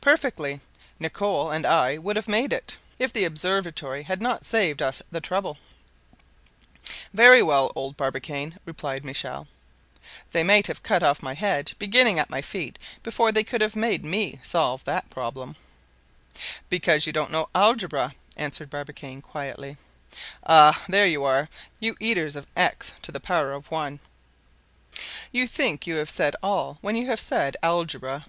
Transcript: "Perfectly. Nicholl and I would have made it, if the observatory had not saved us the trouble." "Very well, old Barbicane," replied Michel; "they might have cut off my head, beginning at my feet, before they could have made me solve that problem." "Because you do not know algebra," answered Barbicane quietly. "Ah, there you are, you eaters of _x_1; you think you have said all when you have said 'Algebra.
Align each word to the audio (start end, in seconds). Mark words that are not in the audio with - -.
"Perfectly. 0.00 0.60
Nicholl 1.00 1.50
and 1.50 1.64
I 1.64 1.96
would 1.96 2.16
have 2.16 2.28
made 2.28 2.52
it, 2.52 2.76
if 2.98 3.10
the 3.10 3.24
observatory 3.24 4.02
had 4.02 4.20
not 4.20 4.44
saved 4.44 4.82
us 4.82 5.00
the 5.10 5.22
trouble." 5.22 5.56
"Very 7.14 7.42
well, 7.42 7.72
old 7.74 7.96
Barbicane," 7.96 8.58
replied 8.66 9.02
Michel; 9.02 9.48
"they 10.32 10.42
might 10.44 10.66
have 10.66 10.82
cut 10.82 11.02
off 11.02 11.22
my 11.22 11.32
head, 11.32 11.72
beginning 11.78 12.18
at 12.18 12.28
my 12.28 12.42
feet, 12.42 12.78
before 13.02 13.32
they 13.32 13.42
could 13.42 13.62
have 13.62 13.74
made 13.74 14.04
me 14.04 14.38
solve 14.42 14.84
that 14.84 15.08
problem." 15.08 15.56
"Because 16.68 17.06
you 17.06 17.12
do 17.14 17.20
not 17.20 17.30
know 17.30 17.48
algebra," 17.54 18.14
answered 18.36 18.68
Barbicane 18.68 19.22
quietly. 19.22 19.78
"Ah, 20.46 20.82
there 20.86 21.06
you 21.06 21.24
are, 21.24 21.48
you 21.80 21.96
eaters 21.98 22.36
of 22.36 22.46
_x_1; 22.56 23.98
you 25.32 25.46
think 25.46 25.86
you 25.86 25.94
have 25.94 26.10
said 26.10 26.36
all 26.42 26.76
when 26.82 26.94
you 26.94 27.06
have 27.06 27.20
said 27.20 27.56
'Algebra. 27.62 28.26